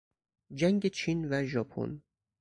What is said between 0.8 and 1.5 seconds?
چین و